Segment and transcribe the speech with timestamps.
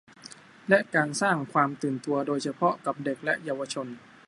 [0.69, 3.87] และการสร้างความตื่นตัวโดยเฉพาะกับเด็กและเยาวชน